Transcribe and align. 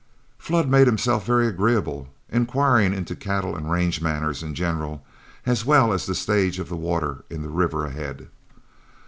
Flood 0.39 0.67
made 0.67 0.87
himself 0.87 1.27
very 1.27 1.45
agreeable, 1.45 2.07
inquiring 2.27 2.91
into 2.91 3.15
cattle 3.15 3.55
and 3.55 3.69
range 3.69 4.01
matters 4.01 4.41
in 4.41 4.55
general 4.55 5.05
as 5.45 5.63
well 5.63 5.93
as 5.93 6.07
the 6.07 6.15
stage 6.15 6.57
of 6.57 6.71
water 6.71 7.23
in 7.29 7.43
the 7.43 7.49
river 7.49 7.85
ahead. 7.85 8.27